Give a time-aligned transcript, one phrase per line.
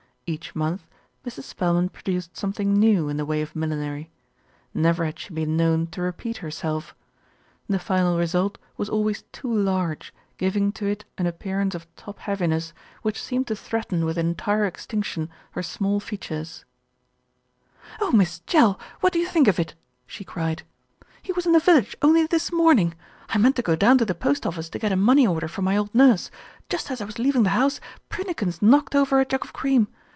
[0.27, 0.87] Each month
[1.25, 1.43] Mrs.
[1.43, 4.09] Spelman produced something new in the way of millinery.
[4.73, 6.95] Never had she been known to repeat herself.
[7.67, 12.71] The final result was always too large, giving to it an apnearance of top heaviness
[13.01, 16.63] which seemed to threaten with entire extinction her small features*
[17.99, 18.79] LITTLE BILSTEAD SITS IN JUDGMENT 107 "Oh, Miss Jell!
[19.01, 19.75] What do you think of it?"
[20.07, 20.63] she cried.
[21.21, 22.95] "He was in the village only this morning.
[23.27, 25.61] I meant to go down to the post office to get a money order for
[25.61, 26.31] my old nurse.
[26.69, 29.89] Just as I was leaving the house, Prinnikins knocked over a jug of cream.